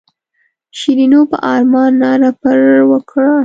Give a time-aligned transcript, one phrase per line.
[0.77, 2.59] شیرینو په ارمان ناره پر
[2.91, 3.29] وکړه.